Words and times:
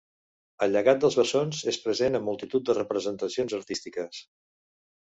El 0.65 0.71
llegat 0.75 1.03
dels 1.03 1.17
bessons 1.21 1.61
és 1.73 1.79
present 1.85 2.21
en 2.21 2.27
multitud 2.31 2.67
de 2.71 2.79
representacions 2.81 3.59
artístiques. 3.61 4.27